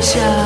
[0.00, 0.39] 下。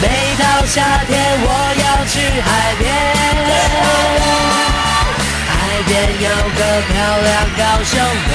[0.00, 0.04] 每
[0.38, 0.76] 到夏
[1.06, 1.12] 天
[1.44, 1.46] 我
[1.76, 2.48] 要去海
[2.78, 2.84] 边，
[5.46, 5.52] 海
[5.86, 5.92] 边
[6.22, 7.92] 有个漂亮高雄
[8.28, 8.30] 妹，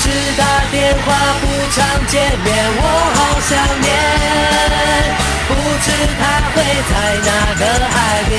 [0.00, 0.04] 只
[0.36, 0.40] 打
[0.70, 0.74] 电
[1.04, 1.06] 话
[1.40, 1.44] 不
[1.74, 2.46] 常见面，
[2.76, 2.80] 我
[3.16, 3.50] 好想
[3.80, 3.90] 念，
[5.48, 5.50] 不
[5.82, 5.86] 知
[6.20, 6.22] 她
[6.54, 6.56] 会
[6.88, 6.94] 在
[7.26, 7.28] 哪
[7.58, 7.94] 个海
[8.28, 8.34] 边。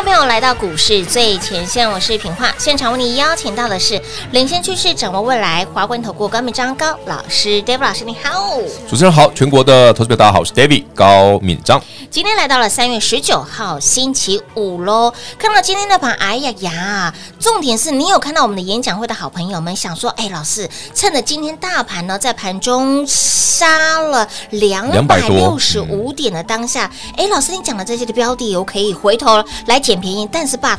[0.00, 4.00] 众朋友来到股市最前线，我是平化，现场为你邀请到的是
[4.32, 8.56] 领先趋势、掌握未来华冠投顾高敏章高老师，David 老师你好，
[8.88, 11.78] 主持人好，全国的投资者大家好，我是 David 高敏章。
[12.10, 29.44] 今天来到了三月十九号星期五喽，看到今天的盘，哎呀呀，重点是你有看到我们的演讲会的好朋友们想说，哎，老师趁着今天大盘呢在盘中杀了两百六十五点的当下，哎，老师你讲的这些的标的，我可以回头。
[29.66, 30.78] 来捡便宜，但是 but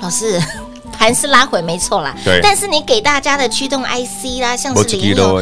[0.00, 0.42] 老师
[0.90, 2.40] 盘是拉回没错啦，对。
[2.42, 5.34] 但是你给大家的驱动 IC 啦，像是联友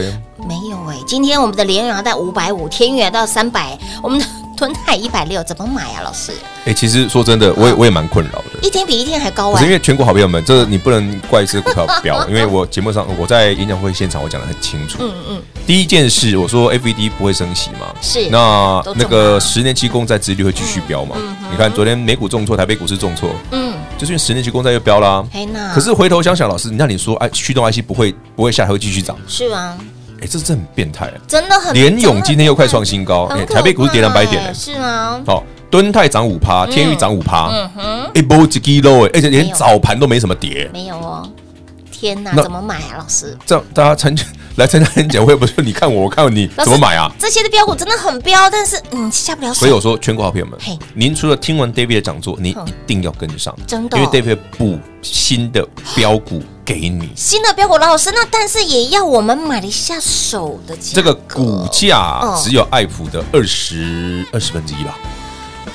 [0.44, 6.32] 没有哎、欸，今天我们的联咏要在五百五，天元到三百，我们的敦泰一百六，怎么买啊，老师？
[6.64, 9.58] 哎、欸，其实说真的，我也我也蛮困扰的，一天比一天还高啊。
[9.60, 14.98] 是因为全国好朋友们，这你不能怪这股票飙， 因为我节目上我在演讲会现场我讲的很清楚。
[15.00, 15.42] 嗯嗯。
[15.66, 17.94] 第一件事，我说 FED 不会升息嘛？
[18.00, 18.28] 是。
[18.30, 21.16] 那那个十年期公债殖利率会继续飙嘛？
[21.18, 21.36] 嗯。
[21.52, 23.30] 你看昨天美股重挫，台北股市重挫。
[23.52, 23.74] 嗯。
[23.98, 25.24] 就是因为十年期公债又飙啦。
[25.74, 29.16] 可是回头想想，老师，那你说哎，驱动 IC 不会不会下来会继续涨？
[29.28, 29.78] 是吗？
[30.20, 31.14] 哎，这真的很变态啊！
[31.26, 31.74] 真的很。
[31.74, 35.20] 联勇今天又快创新高，哎，台北股市跌两百点是吗？
[35.26, 35.44] 好。
[35.68, 38.80] 敦泰涨五趴，天域涨五趴，嗯哼，一波几 K
[39.12, 41.28] 而且连早盘都没什么跌，没有哦，
[41.90, 43.36] 天哪，怎么买啊，老师？
[43.44, 44.24] 这样大家参加
[44.54, 47.10] 来参加演讲会，不是你看我，我看你怎么买啊？
[47.18, 49.54] 这些的标股真的很标，但是嗯下不了手。
[49.54, 55.66] 所以我说，全国好朋友们，嘿，您除了听完 David 的讲座，您一定要跟上，真的，因为 David 补新的
[55.96, 57.08] 标股 给你。
[57.14, 64.98] 新的标股，老师，那但是也要我们买一下手的价，这个股价只有爱普的二十二十分之一吧。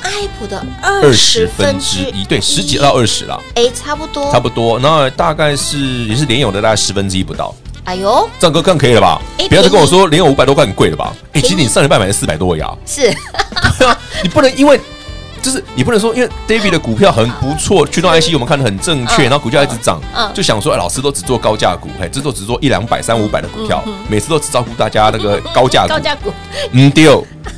[0.03, 7.55] 爱普的二十分之一，对，十几到二十了，哎，差不多，差不多，那大概是也是联咏的大概十分之一不到。
[7.85, 9.21] 哎呦，这样哥更可以了吧？
[9.47, 11.15] 不要再跟我说联咏五百多块很贵了吧？
[11.33, 13.15] 哎，其实你上礼拜买的四百多呀，是，
[14.21, 14.79] 你不能因为。
[15.41, 20.01] 就是你不能说，因为 David 的 股票很不错，驱动 IC 我们看得很正确，然后股价一直涨，
[20.33, 25.89] 就想说，哎，老师都只做高价股，嘿，这都只做一两百、三五百的股票，每次都只照顾大家那个 高价股。
[25.89, 26.31] 高价股，
[26.71, 27.05] 嗯，对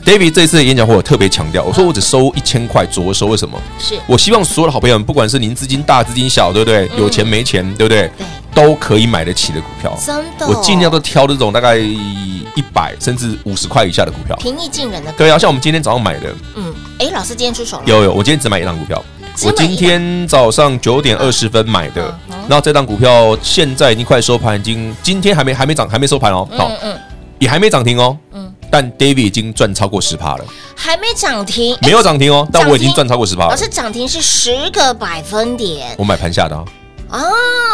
[0.06, 3.60] ，David 这次的演讲会我特别强调，我说我只收一千块着收，为什么？
[3.80, 6.90] 是我希望所有的好朋友们，不管是您资金大、资金小，对不对？
[6.98, 8.10] 有钱没钱，对不对？
[8.18, 9.94] 对，都可以买得起的股票。
[10.06, 15.12] 真的，我尽量都挑这种大概一百甚至五十块以下的股票，平易近人的。
[15.14, 16.74] 对啊，像我们今天早上买的，嗯。
[17.04, 17.84] 哎，老师今天出手了？
[17.86, 19.04] 有有，我今天只买一档股票。
[19.44, 22.18] 我今天早上九点二十分买的，
[22.48, 26.48] 然后这档股票现在已经快收盘，已经今天还没还没涨，还没收盘哦。
[26.58, 26.98] 好，嗯，
[27.40, 28.16] 也还没涨停哦。
[28.32, 30.46] 嗯，但 David 已经赚超过十趴了。
[30.76, 31.76] 还没涨停？
[31.82, 33.50] 没有涨停哦，但我已经赚超过十趴了。
[33.50, 35.94] 老师涨停是十个百分点。
[35.98, 36.66] 我买盘下的啊。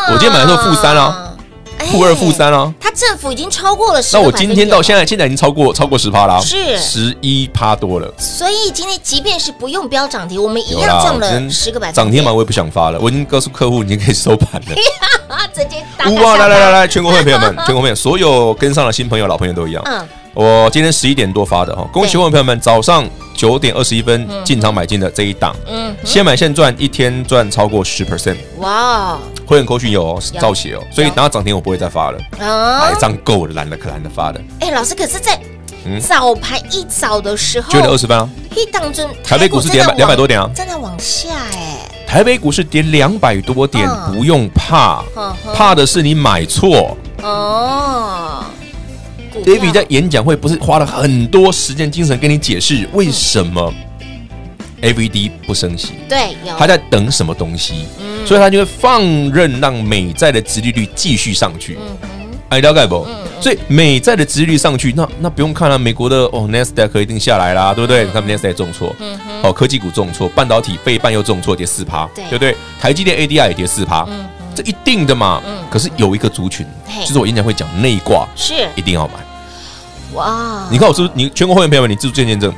[0.07, 1.35] 我今天买的时候负三啊。
[1.85, 2.73] 负二负三啊！
[2.79, 8.13] 它政府已经超过了十，那我今天到现在现在已经超过超过十趴啦，是十一趴多了。
[8.17, 11.95] 所以今天即便是不用标涨停，我们一样赚了十个百分。
[11.95, 14.75] 涨停嘛，我也不想发了，我已经告诉客户，已经可以收盘了。
[15.53, 16.09] 直接打。
[16.21, 16.37] 哇！
[16.37, 19.81] 来来来来，全国会员朋友们， 全国所有跟上的新朋友、老朋友都一样。
[19.85, 20.07] 嗯。
[20.35, 23.03] 我今天十一点多发的哈，恭喜我们朋友们，早上
[23.35, 29.17] 九点二十一分进场买进的这一档，嗯，先买现赚，一天赚超过十 percent，哇！
[29.49, 34.39] 会员扣讯有哦，造血哦，所以等到涨停我不会再发了，啊，买张够了，懒得可懒得发的。
[34.59, 35.39] 哎，老师，可是，在
[35.99, 45.03] 早盘一早的时候，九点二十分啊，一当中台北股市跌两百两百多点啊，正在往下哎，台北股市跌两百多点，不用怕，
[45.55, 46.95] 怕的是你买错。
[47.23, 48.45] 哦。
[49.43, 53.73] David 在演讲会不是花了很多时间精神跟你解释为什么
[54.83, 55.93] ？AVD 不升息？
[56.07, 57.85] 对，他在等什么东西？
[58.19, 59.01] 嗯，所以他就会放
[59.31, 61.77] 任让美债的殖利率继续上去。
[61.79, 61.97] 嗯
[62.61, 63.05] 了解不？
[63.39, 68.07] 所以美债的殖利率上去，那那不用看了，美国的哦，Nasdaq 一定下来啦，对不对？
[68.11, 72.55] 他们 Nasdaq 重挫，嗯哼，哦，科技股重挫，半导体费半又重挫，跌四趴，对不对？
[72.81, 74.25] 台积电 ADR 也跌四趴，嗯，
[74.55, 75.43] 这一定的嘛。
[75.45, 76.65] 嗯，可是有一个族群，
[77.05, 79.13] 就是我演讲会讲内挂，是一定要买。
[80.15, 80.67] 哇！
[80.71, 82.51] 你看我是不是你全国会员朋友们，你自助见证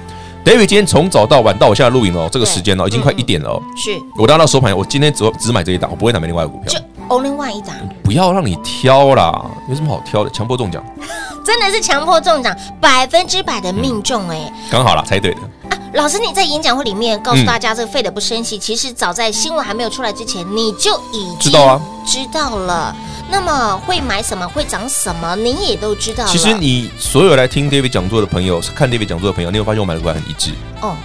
[0.43, 3.61] ，David 今天从早到晚到我现在录影哦，这个时间哦，已经快一点了哦。
[3.75, 6.73] 是，我到到收盘，我今天只只买这一档，我不会拿买另外的股票。
[6.73, 10.29] 就 only one 一档，不要让你挑啦，有什么好挑的？
[10.29, 10.83] 强迫中奖，
[11.45, 15.39] 真的是强迫中奖，百分之百的命中哎，刚好啦，猜对的。
[15.71, 22.95] 啊，老师你在演讲会里面告诉大家，这个 Fed 不升息，其实早在新闻还没有出来之前，你就已经知道啊，知道了。
[23.29, 26.25] 那么会买什么，会涨什么，你也都知道。
[26.25, 30.51] 其实你所有来听 David 讲座的朋友，看 David 讲座的朋友，你会发现我买的股票很一致。
[30.81, 30.95] 哦，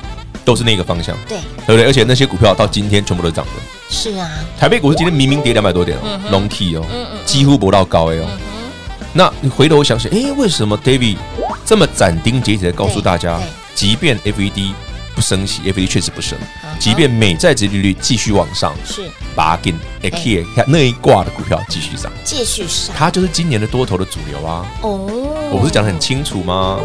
[0.45, 1.85] 都是那个方向，对，对不对？
[1.85, 3.53] 而且那些股票到今天全部都涨的。
[3.89, 4.29] 是啊，
[4.59, 6.85] 台北股市今天明明跌两百多点哦，龙 T 哦，
[7.25, 8.27] 几乎不到高 A 哦。
[9.12, 11.17] 那你回头想想，哎，为什么 David
[11.65, 13.41] 这么斩钉截铁的告诉大家，
[13.76, 14.73] 即便 FED
[15.14, 16.37] 不升息，FED 确实不升。
[16.81, 24.67] 即便美债殖利率继续往上，是把给 A K 那一挂的股票继续涨，继续上，它就是今年的多头的主流啊。
[24.82, 25.06] 哦，
[25.52, 26.80] 我不是讲的很清楚吗？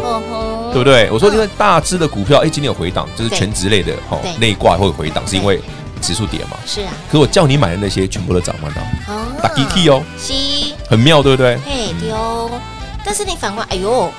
[0.72, 1.10] 对不对？
[1.10, 5.60] 我说因为大只的股票，哎，今年有回档，就是全职类的哦，那一挂会回档，是因为
[6.00, 6.56] 指数跌嘛。
[6.66, 6.92] 是啊。
[7.08, 9.40] 可是我叫你买的那些，全部都涨完了。
[9.42, 10.02] 打 D T 哦，
[10.88, 11.56] 很妙，对不对？
[11.66, 12.50] 嘿，丢。
[13.04, 14.10] 但是你反观，哎呦。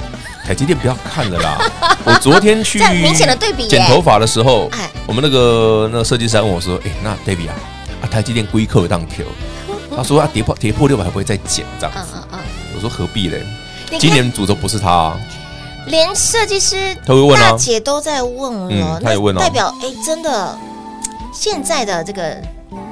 [0.45, 1.57] 台积电不要看了啦！
[2.05, 4.69] 我昨天去明显的对比剪头发的时候，
[5.07, 7.55] 我们那个那个设计师问我说：“哎，那 David 啊，
[8.01, 9.25] 啊台积电龟壳当 Q，
[9.95, 12.15] 他说啊跌破跌破六百会不会再减这样子？”
[12.75, 13.41] 我说何必嘞？
[13.99, 15.15] 今年主轴不是他，
[15.87, 20.57] 连设计师大姐都在问了，他也问哦，代表哎真的
[21.33, 22.37] 现在的这个。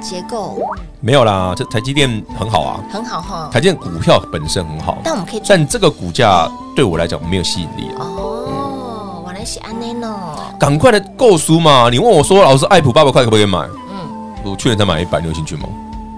[0.02, 0.58] 结构。
[1.00, 3.48] 没有啦，这台积电很好啊，很好哈。
[3.52, 10.10] 台积电股票本身很好，但我们可以，但这个股价对我来讲没有吸引力哦，原来是安内诺，
[10.58, 11.88] 赶快的购书嘛！
[11.90, 13.58] 你问我说，老师，爱普八百块可不可以买？
[13.90, 15.68] 嗯，我去年才买一百，你有兴趣吗？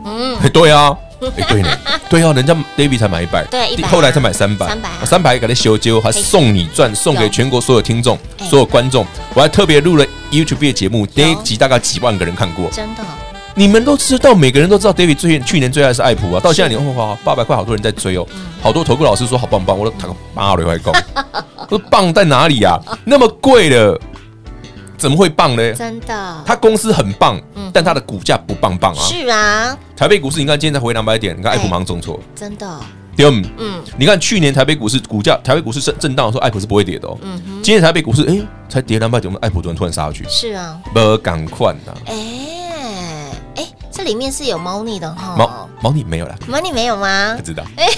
[0.04, 0.94] 嗯， 对啊，
[1.36, 1.68] 哎对呢，
[2.10, 13.02] 对啊，人家 David 才买一百，对，后来才买三百，三百，三百给他修修，还送你赚，送给全国所有听众、所有观众，我还特别录了 YouTube 的节目，那一集大概几万个人看过，真的。
[13.56, 18.26] 你们都知道，每个人都知道，David 最去年最爱是爱普啊，到现在你哇，八百块好多人在追哦，
[18.60, 20.92] 好多投顾老师说好棒棒，我都他个八六块够，
[21.70, 22.80] 说棒在哪里啊？
[23.04, 23.98] 那么贵的，
[24.98, 25.72] 怎么会棒呢？
[25.74, 27.40] 真的，他公司很棒，
[27.72, 29.00] 但他的股价不棒棒啊。
[29.00, 32.80] 是啊，台北股市，你看今天才回两百点，你看爱普马上重挫，真的。
[33.16, 33.26] 对，
[33.58, 37.16] 嗯，你看去年台北股市股价，台北股市震震荡的时候，爱普是不会跌的哦。
[37.22, 38.36] 嗯，今天台北股市，哎，
[38.68, 40.24] 才跌两百点，我们爱普突然突然杀下去。
[40.28, 41.94] 是啊，不赶快的。
[42.06, 42.63] 哎哎，
[43.94, 45.36] 这里面是有猫腻的哈。
[45.38, 47.34] 猫猫腻没有了，猫腻没有吗？
[47.38, 47.62] 不知道。
[47.78, 47.88] 哎，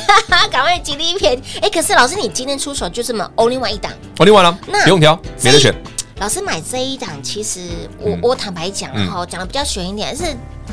[0.51, 1.41] 赶快吉利一片。
[1.63, 5.75] 哎，可是老师，你今天出手就这么 only one 一档，only one 了，那不用挑，没得选。
[6.19, 10.25] 老师买这一档，其实我我坦白讲哈，讲的比较悬一点，是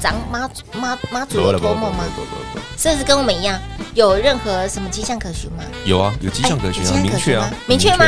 [0.02, 2.04] 咱妈妈妈祖的托梦吗？
[2.78, 3.58] 是不是跟我们一样？
[3.94, 5.64] 有任何什么迹象可循吗？
[5.86, 8.06] 有啊，有迹象可循啊，明确啊，明确吗？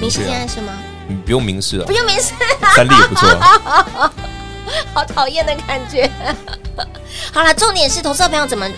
[0.00, 0.72] 明示现在是吗？
[1.06, 2.32] 你不用明示了，不用明示，
[2.74, 3.28] 三立也不错，
[4.92, 6.10] 好讨厌的感觉。
[7.32, 8.68] 好了，重点是投资的朋友怎么，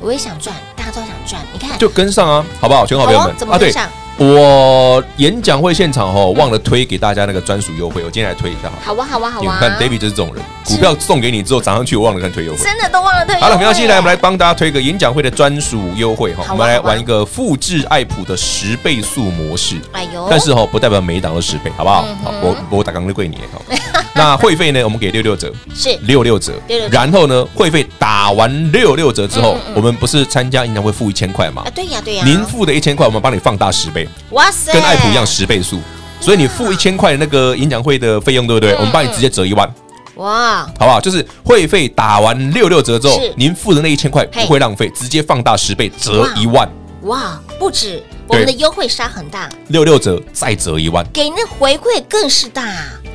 [0.00, 2.86] 我也想赚，大家都想赚，你看就跟上啊，好不好？
[2.86, 3.88] 全好朋友们，怎么跟上？
[4.18, 8.94] 我演讲会现场哦，忘了推给大家那个专属优惠，我今天来推一下好。
[8.94, 9.42] 好啊，好啊，好啊！
[9.42, 13.38] 你看 David 就是这种人，股票送给你之后涨上去，我忘了看推优惠，真的都忘了推。
[13.40, 16.44] 好了，没关系，来，我们来帮大家推个演讲会的专属优惠哈。
[16.50, 19.76] 我们来玩一个复制爱普的十倍速模式。
[19.92, 20.26] 哎呦！
[20.30, 22.02] 但是哈，不代表每一档都十倍，好不好？
[22.24, 23.62] 好，我我打刚的贵你好。
[24.14, 24.82] 那会费呢？
[24.82, 26.54] 我们给六六折，是六六折。
[26.90, 31.62] 然后呢，会费打完六六折之后，我们不是参加演讲会付一千块吗？
[31.66, 32.24] 啊，对呀，对呀。
[32.24, 34.05] 您付的一千块，我们帮你放大十倍。
[34.30, 34.72] 哇塞！
[34.72, 35.80] 跟爱普一样十倍数，
[36.20, 38.74] 所以你付一千块的那个演讲会的费用，对不对？
[38.74, 39.68] 我们帮你直接折一万，
[40.16, 41.00] 哇，好不好？
[41.00, 46.68] 就是会费打完六六折之后，您付的那一千块不会浪费，直接放大十倍，折一万，
[47.02, 52.64] 哇，不止，我们的优惠杀很大，六六折再折一万，给那回馈更是大。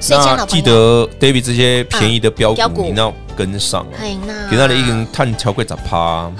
[0.09, 3.97] 那记得 David 这些便宜的标股，你要跟上啊！
[4.49, 6.31] 给那里一根碳桥柜砸趴。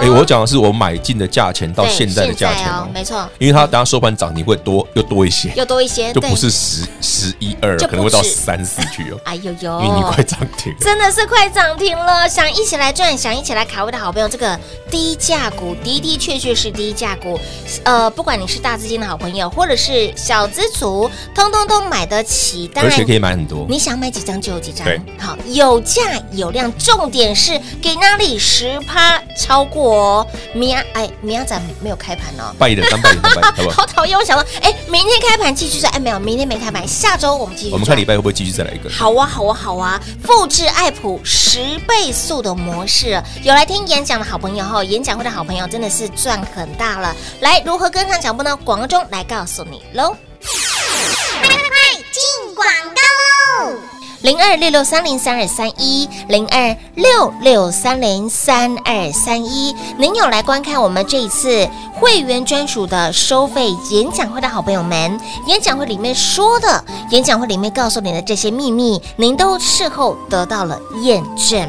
[0.00, 3.28] 哎，我讲的是我买进的价钱到现在的价钱哦，没错。
[3.38, 9.18] 因为它等下收盘涨停会多又多一些，又多一些，就不是十十一二，可能会到三四去哦。
[9.24, 12.28] 哎呦呦，因为你快涨停，真的是快涨停了！
[12.28, 14.58] 想一起来赚，想一起来卡位的好朋友，这个
[14.90, 17.38] 低价股的的确确是低价股。
[17.84, 22.70] 呃，不管你是大资金的好朋友，或者是小资族，通通都买得起。
[22.76, 24.84] 而且可以买很多，你想买几张就有几张。
[24.84, 30.26] 对，好，有价有量，重点是给哪里十趴超过哦。
[30.54, 32.54] 明哎，明仔没有开盘哦。
[32.58, 34.16] 拜的，当拜的，当拜的， 好讨厌！
[34.16, 37.72] 我想到，哎，明天开盘继续再哎，没有，明天没开盘，下周我们继续。
[37.72, 38.90] 我们看礼拜会不会继续再来一个？
[38.90, 40.00] 好啊，好啊，好啊！
[40.24, 47.14] 复制爱普十倍速的模式，有来听演讲的好朋友哈，演讲会的好朋友真的是赚很大了。
[47.40, 48.56] 来，如何跟上脚步呢？
[48.64, 50.16] 广告中来告诉你喽。
[50.40, 53.78] 快快快，进广告喽，
[54.22, 59.74] 零二六六三零三二三一，零二六六三零三二三一。
[59.98, 71.68] 您有来观看我们这一次会员专属的收费演讲会的好朋友们，演讲会里面说的，演讲会里面告诉你的这些秘密，您都事后得到了验证。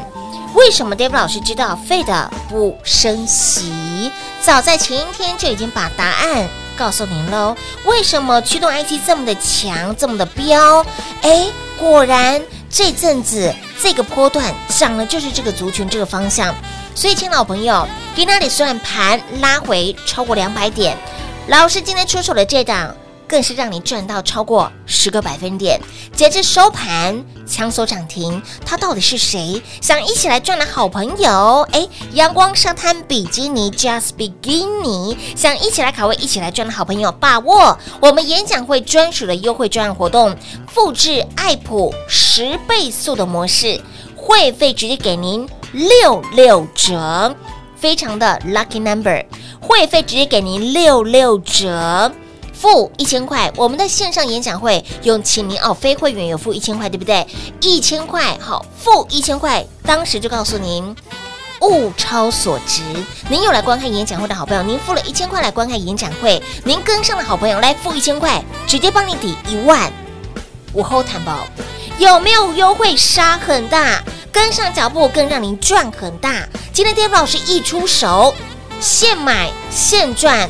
[0.54, 4.12] 为什么 David 老师知道 Fed 不升息？
[4.40, 6.48] 早在前一天就已经把答案。
[6.76, 10.84] 告诉您喽，为什么驱动 IT 这么的强，这么的彪？
[11.22, 11.46] 哎，
[11.78, 12.40] 果然
[12.70, 16.54] 这阵子这个波段涨的就是这个族群这个方向。
[16.94, 20.96] 所以，亲老朋友，给那里算盘拉回超过两百点，
[21.48, 22.94] 老师今天出手的这档。
[23.28, 25.80] 更是让你赚到超过十个百分点。
[26.14, 29.60] 截至收盘，抢手涨停，他到底是谁？
[29.80, 40.36] 想一起来赚的好朋友，哎，阳光沙滩比基尼 Just Bikini，想一起来卡位，一起来赚的好朋友，把握我们演讲会专属的优惠专案活动，
[40.68, 43.80] 复制爱普十倍速的模式，
[44.16, 47.34] 会费直接给您六六折，
[47.76, 49.24] 非常的 lucky number，
[49.60, 52.12] 会费直接给您六六折。
[52.64, 57.26] 付一千块，我们的线上演讲会用请您哦，非会员有付一千块，对不对？
[57.60, 60.96] 一千块好，付一千块，当时就告诉您
[61.60, 62.80] 物超所值。
[63.28, 69.92] 您有来观看演讲会的好朋友，您付了一千块来观看演讲会，您跟上的好朋友来付一千块，直接帮你抵一万。
[70.72, 71.46] 午后谈报
[71.98, 74.02] 有没有优惠杀很大？
[74.32, 76.48] 跟上脚步更让您赚很大。
[76.72, 78.34] 今天天福老师一出手，
[78.80, 80.48] 现买现赚。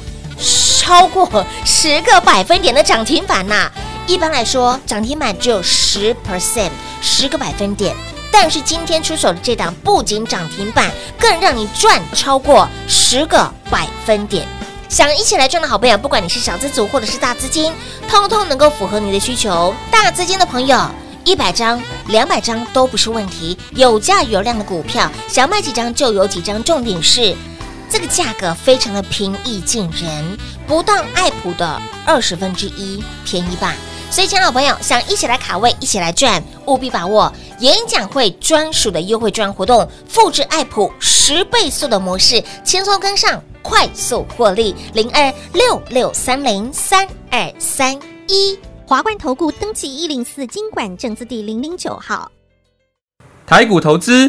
[0.84, 1.26] 超过
[1.64, 3.70] 十个百分点的涨停板呐！
[4.06, 6.68] 一般来说，涨停板只有十 percent，
[7.00, 7.96] 十个百分点。
[8.30, 14.46] 但是今天出手的这档不仅涨停板，更让你赚超过十个百分点。
[14.90, 17.72] 想一起来赚的好朋友，不管你是小资族或者是大资金，
[18.06, 19.74] 通通能够符合你的需求。
[19.90, 20.78] 大资金的朋友，
[21.24, 23.56] 一百张、两百张都不是问题。
[23.70, 26.62] 有价有量的股票，想买几张就有几张。
[26.62, 27.34] 重点是。
[27.86, 33.74] 这个价格非常的平易近人，不到爱普的二十分之一便宜吧？
[34.10, 44.74] 所以，亲爱的朋友，想一起来卡位，一起来赚，务必把握演讲会专属的优惠券活动，复制爱普十倍速的模式，轻松跟上，快速获利。
[44.92, 48.56] 零二六六三零三二三一，
[48.86, 52.30] 华冠投顾登记一零四经管证字第零零九号，
[53.46, 54.28] 台股投资。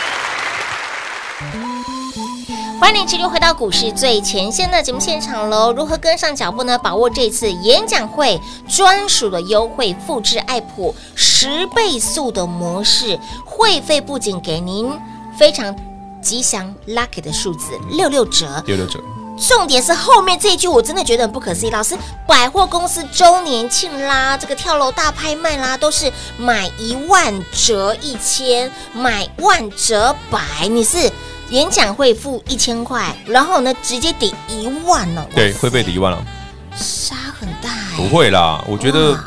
[2.81, 5.71] 欢迎继续回到股市最前线的节目现场喽！
[5.71, 6.75] 如何跟上脚步呢？
[6.79, 14.91] 把握这次演讲会专属的优惠，复制爱普十倍速的模式，会费不仅给您
[15.37, 15.75] 非常
[16.23, 18.99] 吉祥 lucky 的数字六六折，六六折。
[19.37, 21.69] 重点是后面这一句，我真的觉得很不可思议。
[21.69, 21.95] 老师，
[22.27, 31.11] 百货公司周年庆啦，这个跳楼大拍卖啦，都是买一万折一千，买万折百，你是？
[31.51, 35.27] 演讲会付一千块，然后呢，直接抵一万了。
[35.35, 36.25] 对，会被抵一万了，
[36.75, 37.69] 杀很大。
[37.97, 39.19] 不会啦，我觉得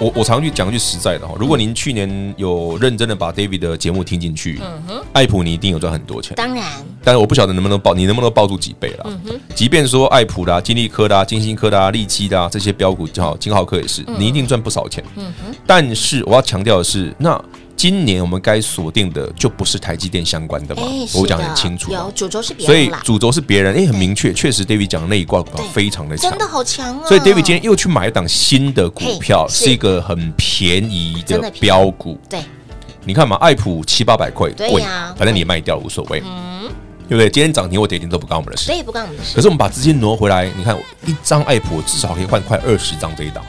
[0.00, 6.34] 我我常去讲句实在的哈，如果您去年有认真的把 David 的节目听进去，嗯哼，爱普你一定有赚很多钱。
[6.34, 6.64] 当然，
[7.04, 9.04] 但是我不晓得能不能抱，你能不能抱住几倍了？
[9.06, 15.04] 嗯哼，即便说爱普啦、金利科啦、金星科啦、利基啦这些标股，好，金浩科也是，你一定赚不少钱。
[15.14, 17.40] 嗯哼，但是我要强调的是，那。
[17.82, 20.82] 今年我们该锁定的就不是台积电相关的嘛？
[21.16, 27.08] 我讲很清楚，有主轴是别人，所以主轴是别人，哎，很明确，确实 David 讲的那一挂股票非常的强，真的好强啊！
[27.08, 32.16] 所以 David 今天又去买一档新的股票，是一个很便宜的标股。
[32.30, 32.44] 对，
[33.04, 36.70] 你看嘛，爱普七八百块，贵呀，反正你也卖掉无所谓，嗯，
[37.08, 37.28] 对不对？
[37.28, 39.34] 今天涨停或跌停都不干我们的事，对，不关我们的事。
[39.34, 43.44] 可是我们把资金挪回来，你看一张爱普至少可以换快二十张这一档。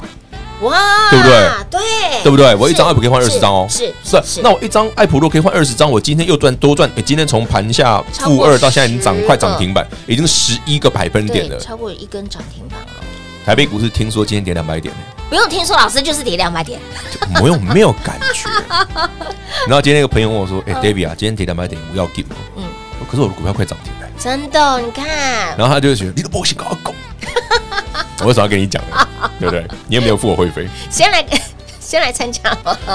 [0.63, 1.49] 哇，对不对？
[1.69, 2.55] 对，对不对？
[2.55, 4.41] 我一张爱普可以换二十张哦，是是。
[4.41, 6.89] 那我一张爱普若可以换二十张，我今天又赚多赚。
[7.05, 12.87] 今天从盘下负二到现在已经涨快涨停板，已经十一个百分点了，超过一根涨停板了。
[13.45, 14.93] 台北股市听说今天跌两百点，
[15.29, 16.79] 不用听说，老师就是跌两百点，
[17.41, 18.49] 没有没有感觉。
[19.67, 22.63] 然后今天那个朋友问我说：“哎，David 啊，今天跌两百点，我要给吗？”嗯，
[23.11, 25.57] 可是我的股票快涨停了，真的，你看。
[25.57, 26.93] 然后他就觉得你的波形搞狗。
[28.23, 29.07] 我为什么要跟你讲呢？
[29.39, 29.67] 对不对？
[29.87, 30.67] 你有没有付我会费？
[30.89, 31.25] 先来，
[31.79, 32.41] 先来参加。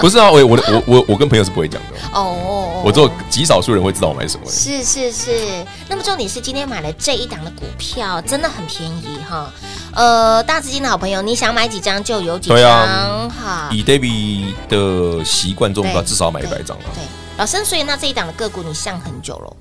[0.00, 2.82] 不是啊，我我我我我跟朋友是不会讲的哦。
[2.84, 4.46] 我只有极少数人会知道我买什么。
[4.50, 5.66] 是是是。
[5.88, 9.50] 那么重点是今天买了这一档的股票，真的很便宜哈。
[9.94, 13.68] 呃，大资金的好朋友，你想买几张就有几张哈。
[13.72, 16.84] 以 David 的习惯中，至少买一百张了。
[16.94, 17.02] 对，
[17.36, 19.56] 老生，所以那这一档的个股你上很久了？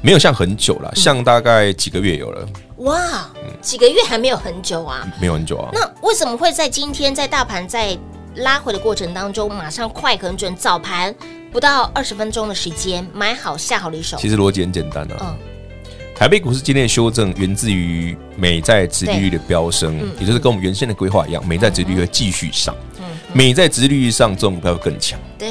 [0.00, 2.48] 没有像很久了，像大概几个月有了。
[2.78, 3.28] 哇，
[3.60, 5.06] 几个月还没有很久啊？
[5.20, 5.70] 没有很久啊。
[5.72, 7.98] 那为什么会在今天在大盘在
[8.36, 11.12] 拉回的过程当中，马上快很准，早盘
[11.50, 14.16] 不到二十分钟的时间买好下好离手？
[14.18, 15.16] 其实逻辑很简单啊。
[15.20, 15.38] 嗯。
[16.14, 22.74] 台北股市今天的修正源自于美债殖利率的飙升，也就是跟我们原先的规划一样，美债殖利率会继续上。
[22.98, 23.04] 嗯。
[23.32, 25.18] 美债殖利率上，这种股票会更强。
[25.36, 25.48] 对。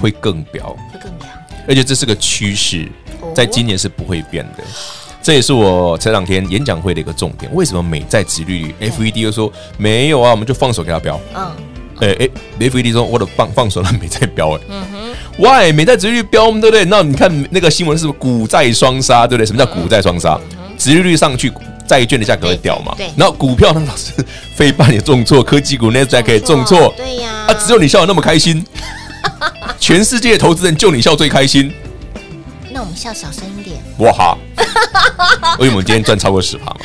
[0.00, 0.68] 会更飙。
[0.92, 1.28] 会更飙。
[1.68, 2.88] 而且这是个趋势。
[3.34, 4.64] 在今年是不会变的，
[5.22, 7.50] 这也是我前两天演讲会的一个重点。
[7.54, 11.20] 为什么美债殖利率？FED 又说没有啊，我们就放手给他标。
[11.34, 11.52] 嗯，
[12.00, 12.28] 哎哎
[12.58, 14.56] ，FED 说我的放放手了美债标。
[14.56, 16.84] 哎，嗯哼，，Why 美债殖利率飙，对不对？
[16.86, 19.46] 那你看那个新闻是股债双杀，对不对？
[19.46, 20.38] 什么叫股债双杀？
[20.78, 21.52] 殖利率上去，
[21.86, 22.94] 债券的价格会掉嘛？
[22.96, 23.10] 对。
[23.16, 24.12] 然后股票呢，老师
[24.54, 27.28] 非半也重挫，科技股那在可以重挫，对呀。
[27.46, 28.64] 啊，只有你笑得那么开心，
[29.78, 31.70] 全世界的投资人就你笑最开心。
[32.80, 33.78] 我们笑小声一点。
[33.98, 34.38] 哇哈！
[35.58, 36.76] 因 为我们今天赚超过十趴嘛。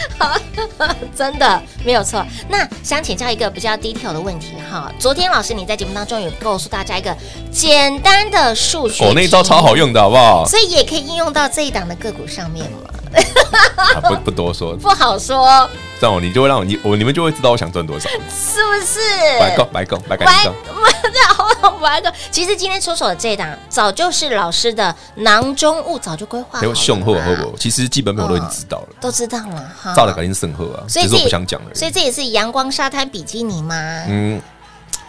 [1.15, 2.25] 真的没有错。
[2.49, 4.91] 那想请教一个比较 detail 的问题哈。
[4.99, 7.15] 昨天老师你在节目当中有告诉大家一个
[7.51, 10.45] 简单的数学，哦，那一招超好用的，好不好？
[10.45, 12.89] 所以也可以应用到这一档的个股上面嘛。
[13.95, 15.69] 啊、不不多说，不好说。
[16.01, 18.99] 这样你就会让我你我你们就会知道我想赚多少，是不是？
[19.39, 20.27] 白讲白讲白讲，
[21.81, 22.13] 白讲。
[22.29, 26.75] 其实今天出手的这一档，早就是老师的囊中物，早就规划好了。
[26.75, 27.57] 雄厚厚不？
[27.65, 29.91] 其实基本面我都已经知道了，都知道了哈。
[29.95, 31.73] 照了肯定胜后啊，所以我不想讲了。
[31.73, 33.75] 所以这也是阳光沙滩比基尼吗？
[34.07, 34.39] 嗯，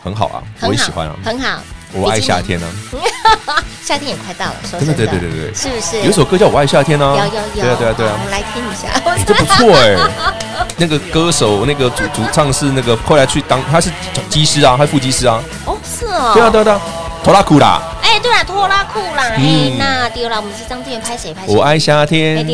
[0.03, 1.61] 很好啊，我也喜欢啊，很好。
[1.93, 2.67] 我爱夏天呢，
[3.85, 5.99] 夏天也快到了，说真的，对对对对，是不是？
[6.03, 8.89] 有一首歌叫《我爱夏天》呢，有有有，对啊对啊对啊，我们来听一下，
[9.27, 10.67] 这不错哎。
[10.79, 13.91] 那个歌手，那个主主唱是那个后来去当，他是
[14.31, 15.43] 机师啊，还是副机师啊？
[15.67, 16.81] 哦，是哦，对啊对啊对啊，
[17.23, 17.96] 拖拉库啦，哎
[18.27, 21.55] 对啦，拖拉裤啦，哎那丢了，我们是张志远拍谁拍谁？
[21.55, 22.45] 我爱夏天，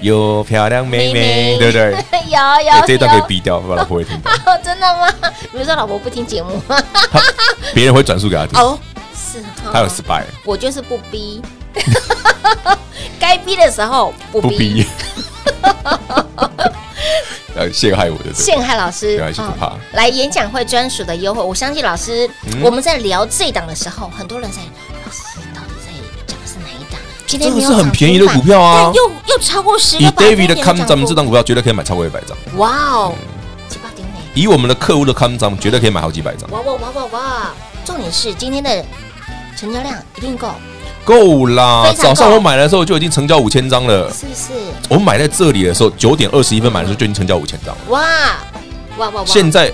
[0.00, 1.92] 有漂亮妹妹，对不对？
[2.28, 2.38] 有
[2.72, 4.30] 有，这一段可以逼掉，我老婆会听到。
[4.64, 5.06] 真的吗？
[5.52, 6.62] 比如说老婆不听节目，
[7.74, 8.58] 别人会转述给他听。
[8.58, 8.78] 哦。
[9.14, 11.42] 是，他有 spy，我就是不逼，
[13.20, 14.86] 该逼的时候不逼，
[17.54, 19.72] 呃，陷害我的，陷害老师，不怕。
[19.92, 22.30] 来演讲会专属的优惠，我相信老师，
[22.62, 24.58] 我们在聊这档的时候，很多人在，
[27.28, 29.98] 今天是很便宜的股票啊，又又超过十。
[29.98, 32.36] 以 David 的看咱们这张股票绝对可以买超过一百张。
[32.56, 33.14] 哇哦，
[33.68, 34.14] 几百点呢？
[34.34, 36.50] 以我们的客户的看咱们绝对可以买好几百张。
[36.50, 37.52] 哇哇哇哇哇！
[37.84, 38.84] 重点是今天的。
[39.56, 40.52] 成交量一定够，
[41.04, 41.92] 够啦！
[41.96, 44.52] 早上我买的时候就已经成交五千张了，是不是？
[44.88, 47.80] 我买在这里的时候，九点二十一分买的时候就已经成交五千张了。
[47.88, 48.00] 哇
[48.98, 49.24] 哇哇！
[49.26, 49.72] 现在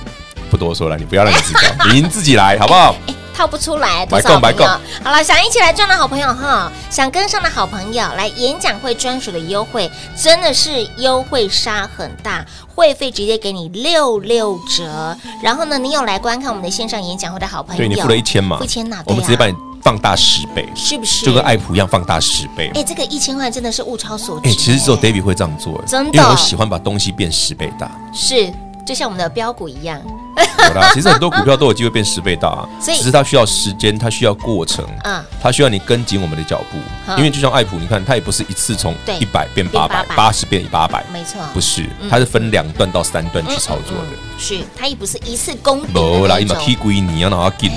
[0.50, 2.96] 不多说了，你不要让 你知道，您自己来好不好？
[3.06, 4.64] 哎，套不出来，白够白够。
[5.02, 15.16] 好了，想一起来赚的好朋友哈，想跟上的好朋友来演讲会专属的优惠，真的是优惠杀很大，会费直接给你六六折。
[15.42, 18.58] 然后呢，你有来观看我们的线上演讲会的好朋友，对你付了一千嘛？
[18.58, 19.02] 付一千哪？
[19.06, 19.54] 我们直接把你。
[19.84, 21.26] 放大十倍，是不是？
[21.26, 22.70] 就跟爱普一样放大十倍？
[22.74, 24.48] 哎，这个一千块真的是物超所值。
[24.48, 27.90] 哎，其实只有 David 会这样做，真的，因为我喜欢把东西变十倍大。
[28.10, 28.50] 是，
[28.86, 30.00] 就像我们的标股一样。
[30.64, 36.78] 好啦，其实很多股票都有机会变十倍大，所以只是它需要时间，它需要过程，嗯，它需要你跟紧我们的脚步。
[37.16, 44.16] 因为就像爱普，你看它也不是一次从一百变八百，八十变八百，没错，不是，它是分两段到三段去操作的。
[44.38, 45.92] 是，它也不是一次攻顶。
[45.92, 47.70] 没啦，你把 K 归你，要让它进。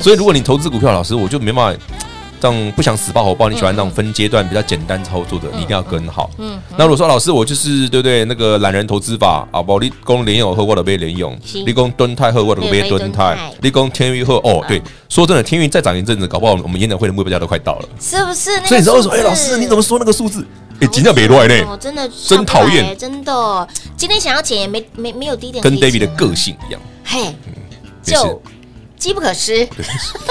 [0.00, 1.80] 所以如果你投资股票，老师我就没办法。
[2.44, 6.30] 这样不想死抱活抱，你喜欢那种分阶段比较简单操作的，你一定要跟好。
[6.36, 8.22] 嗯，那如果说老师我就是对不对？
[8.26, 18.50] 那个懒人投资法啊，不，你讲联用和我的被联咏，你讲敦泰和我的被蹲泰，立功天钰和哦，对，说真的，天钰再涨一阵子，搞不好我们演讲会的目标价都快到了，是不是？
[18.66, 19.14] 所以你知道为什么？
[19.14, 20.46] 哎，老师你怎么说那个数字？
[20.80, 23.66] 哎，真的没乱呢，真的真讨厌，真的。
[23.96, 27.34] 今天想要减也没没没有低点，跟 David 的个性一样，嘿，
[28.02, 28.42] 就
[28.98, 29.68] 机不可失，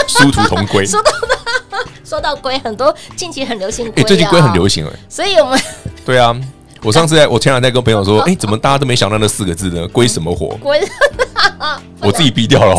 [0.07, 0.85] 殊途同归。
[2.03, 5.59] 说到 龟，很多近期很流行龟，哎，最近龟很流行哎，所以我们
[6.05, 6.35] 对啊，
[6.81, 9.87] 我上次在我前两天跟朋友说，哎，怎么大家都没想到那四个字呢？
[9.89, 10.57] 龟什么火？
[10.61, 10.81] 龟，
[12.01, 12.75] 我自己逼掉了，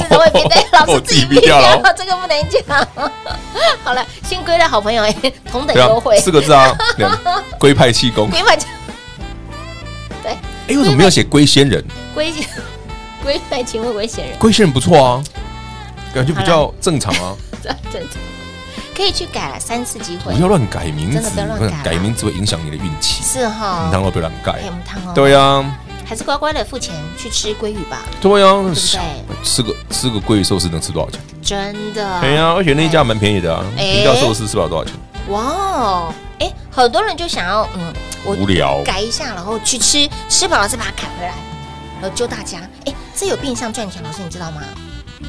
[0.87, 2.88] 我自己逼掉了，这个不能讲。
[3.83, 5.14] 好了，姓龟的好朋友哎，
[5.51, 6.77] 同等优惠，四个字啊，
[7.59, 8.66] 龟派气功，龟派气，
[10.23, 11.85] 对，哎，为什么没有写龟仙人？
[12.14, 12.33] 龟
[13.23, 15.25] 龟派气功，龟仙人，龟仙人不错啊，
[16.14, 17.37] 感觉比较正常啊，
[17.92, 18.22] 正常。
[18.96, 23.24] 可以去改了三次机会，不要乱改名字，真的不要乱改，改名字会影响你的运气。
[23.24, 24.62] 是哈，你汤不要乱改，
[25.12, 25.64] 对呀，
[26.07, 28.03] 还是乖乖的付钱去吃鲑鱼吧。
[28.20, 28.46] 对呀，
[29.42, 31.20] 吃个吃个鲑鱼寿司能吃多少钱？
[31.42, 34.94] 真的，对呀，而且那一家蛮便宜的啊，一道寿司吃不了多少钱。
[35.29, 37.92] 哇，哎，很多人就想要嗯，
[38.24, 41.35] 我无聊改一下，然后去吃，吃饱了再把它改回来，
[42.00, 42.61] 然后救大家。
[42.87, 44.61] 哎，这有变相赚钱，老师你知道吗？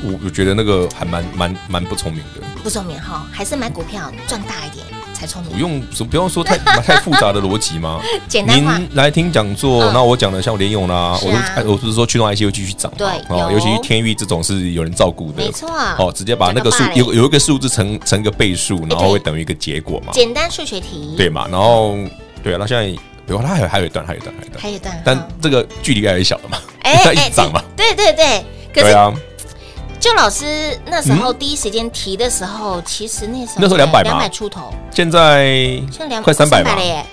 [0.03, 5.51] 我我觉得那个还蛮蛮蛮不聪明的，不聪明哈，还是买股票赚大一点才聪明。
[5.53, 8.01] 不用不用说太太复杂的逻辑吗？
[8.27, 8.77] 简单化。
[8.77, 21.47] 您来听讲座，那我讲的像联咏啦，我都我不是说驱动 IC 会继续涨，对，哦，尤其是天域这种是有人照顾的，没错，哦，直接把那个数有有一个数字乘乘一个倍数，然后会等于一个结果嘛，简单数学题，对嘛？
[21.49, 21.95] 然后
[22.43, 22.85] 对啊，那现在
[23.27, 28.43] 比如它还有还有一段，还有一段，还有一段，还有一段，但这个距离越来越小了嘛，哎， 一涨嘛，对对对，
[28.73, 29.13] 对啊。
[30.05, 35.47] 就老师那时候第一时间提的时候，其实那时候那时候两百两百出头，现在
[35.91, 37.03] 现在两快三百了耶。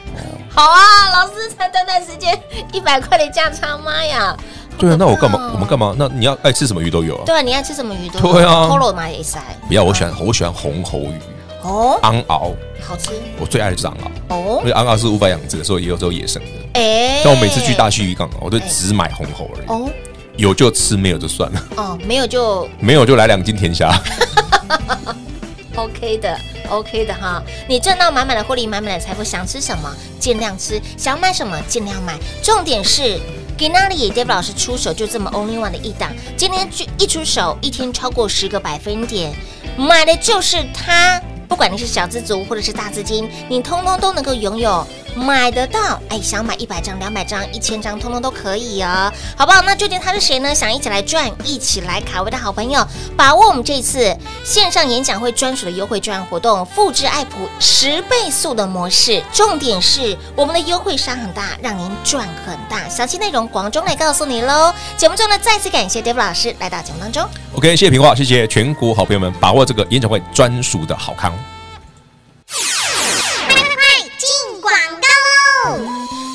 [0.51, 0.79] 好啊，
[1.15, 2.39] 老师才短短时间
[2.71, 4.37] 一百块的价差，妈呀！
[4.77, 5.53] 对啊，那我干嘛？
[5.55, 5.97] 我们干嘛？
[5.99, 7.23] 那你要爱吃什么鱼都有啊。
[7.25, 8.35] 对啊，你爱吃什么鱼都有。
[8.35, 9.41] 对啊，Polo 嘛也塞。
[9.67, 11.19] 不要，我喜欢我喜欢红喉鱼。
[11.63, 12.53] 哦，昂鳌
[12.87, 13.13] 好吃。
[13.41, 14.35] 我最爱的就是昂鳌。
[14.35, 16.49] 哦，因为昂鳌是无法养殖的，所以也有时候野生的。
[16.75, 19.67] 哎，像我每次去大溪渔港，我都只买红喉而已。
[19.69, 19.89] 哦，
[20.37, 21.65] 有就吃，没有就算了。
[21.77, 23.93] 哦，没有就没有就来两斤甜虾。
[25.77, 32.19] OK 的，OK 的哈，你赚到满满的获利，满满的财富，想吃什么尽量吃，想买什么尽量买。
[32.43, 33.19] 重点是
[33.57, 36.69] 给那里 David 老师出手就这么 Only One 的一档，今天
[36.99, 39.33] 一出手一天超过十个百分点，
[39.77, 41.21] 买的就是它。
[41.49, 44.87] 不管你是小资族或者是大资金，你通通都能够拥有。
[45.15, 49.61] 买得到，哎，想买一百张、两百张、一千张，通通都可以哦，好不好？
[49.63, 50.55] 那究竟他是谁呢？
[50.55, 59.23] 想一起来赚、一起来卡位的好朋友，把握我们这次线上演讲会专属的优惠券活动，复制爱普十倍速的模式。
[59.33, 62.89] 重点是我们的优惠商很大，让您赚很大。
[62.89, 64.73] 详细内容广中来告诉你喽。
[64.97, 67.23] 节目中呢，再次感谢 David 老师来到节目当中。
[67.55, 71.33] OK，谢谢平话，谢谢全国好朋友们，把握这个演讲会专属的好康。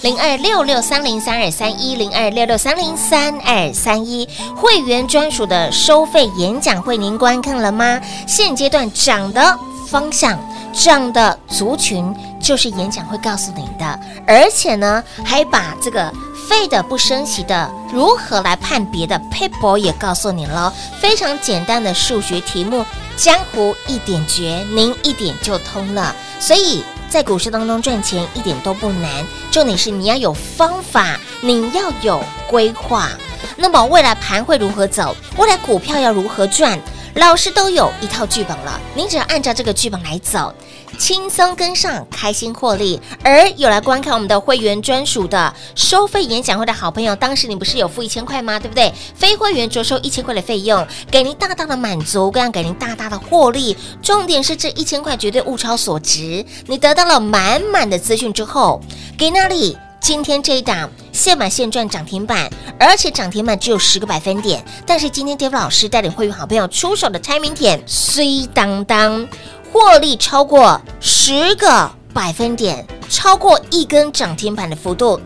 [0.03, 7.99] 零二六六三零三二三一零二六六三零三二三一会员专属的收费演讲会，您观看了吗？
[8.27, 9.57] 现阶段涨的
[9.87, 10.39] 方向、
[10.71, 16.13] 涨的族群，就是演讲会告诉您的，而且呢，还把这个
[16.47, 22.85] 废的不升息的如何来判别的 paper 也告诉你了，非常简单的数学题目，
[23.17, 26.83] 江湖一点诀，您一点就通了，所以。
[27.09, 33.09] 在股市当中赚钱一点都不难，重点是你要有方法，你要有规划。
[33.55, 35.15] 那么未来盘会如何走？
[35.37, 36.79] 未来股票要如何赚？
[37.17, 40.53] 老师都有一套剧本了，您只要按照这个剧本来走。
[40.99, 43.01] 轻松跟上，开心获利。
[43.23, 48.59] 而有来观看我们的会员专属的收费演讲会的好朋友，当时你不是有付一千块吗？
[48.59, 48.93] 对不对？
[49.15, 53.75] 非会员着收一千块的费用，给您大大的满足，更要给您大大的获利。
[53.99, 58.79] 重点是这一千块绝对物超所值，你得到了满满的资讯之后，
[59.17, 64.63] 给那里今天这一档现买现赚涨停板，而且涨停板只有十个百分点。
[64.85, 69.27] 但是今天 Dave 老师带领会员好朋友出手的 timing 点，虽当当。
[69.73, 75.19] 获利超过十个百分点，超过一根涨停板的幅度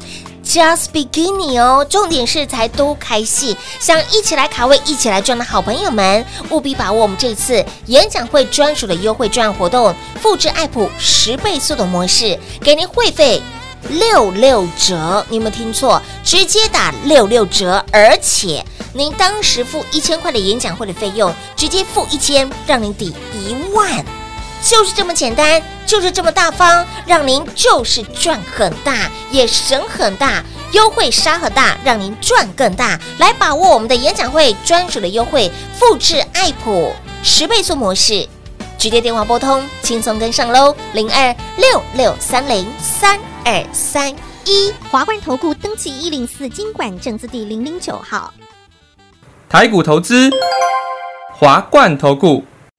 [0.43, 1.85] ，just beginning 哦。
[1.87, 13.39] 重点是才都开戏，想一起来卡位、一起来赚的好朋友们，务必把握我们这次演讲会专属的优惠券活动，复制爱普十倍速的模式，给您会费
[13.89, 15.25] 六六折。
[15.29, 16.01] 你有没有听错？
[16.23, 18.63] 直接打六六折，而且
[18.93, 24.03] 您当时付一千块的演讲会的费用，直接付一千，让您抵一万。
[24.63, 32.99] 就是这么简单，就是这么大方，让您就是赚很大，也省很大，优惠杀很大，让您赚更大。
[33.17, 38.27] 来把握我们的演讲会专属的优惠，复制爱普十倍速模式，
[38.77, 44.11] 直接电话拨通，轻松跟上喽，零二六六三零三二三
[44.45, 44.71] 一。
[44.89, 48.33] 华冠投顾登记一零四经管证字第零零九号，
[49.49, 50.29] 台股投资，
[51.33, 52.43] 华冠投顾。